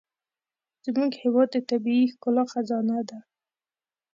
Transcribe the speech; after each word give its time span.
زموږ 0.85 1.11
هېواد 1.23 1.49
د 1.53 1.57
طبیعي 1.69 2.05
ښکلا 2.13 2.43
خزانه 2.51 2.99
ده. 3.09 3.19